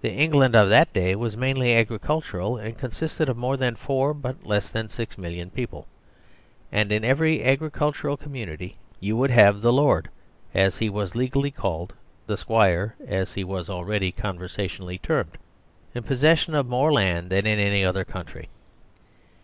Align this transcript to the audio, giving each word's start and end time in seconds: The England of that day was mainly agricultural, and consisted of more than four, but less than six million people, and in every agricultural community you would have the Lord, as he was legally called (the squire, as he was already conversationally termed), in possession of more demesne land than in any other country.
The 0.00 0.12
England 0.12 0.54
of 0.54 0.68
that 0.68 0.92
day 0.92 1.16
was 1.16 1.36
mainly 1.36 1.74
agricultural, 1.74 2.56
and 2.56 2.78
consisted 2.78 3.28
of 3.28 3.36
more 3.36 3.56
than 3.56 3.74
four, 3.74 4.14
but 4.14 4.46
less 4.46 4.70
than 4.70 4.88
six 4.88 5.18
million 5.18 5.50
people, 5.50 5.88
and 6.70 6.92
in 6.92 7.04
every 7.04 7.42
agricultural 7.44 8.16
community 8.16 8.76
you 9.00 9.16
would 9.16 9.30
have 9.32 9.60
the 9.60 9.72
Lord, 9.72 10.08
as 10.54 10.78
he 10.78 10.88
was 10.88 11.16
legally 11.16 11.50
called 11.50 11.94
(the 12.28 12.36
squire, 12.36 12.94
as 13.04 13.34
he 13.34 13.42
was 13.42 13.68
already 13.68 14.12
conversationally 14.12 14.98
termed), 14.98 15.36
in 15.96 16.04
possession 16.04 16.54
of 16.54 16.68
more 16.68 16.90
demesne 16.92 16.94
land 16.94 17.30
than 17.30 17.44
in 17.44 17.58
any 17.58 17.84
other 17.84 18.04
country. 18.04 18.50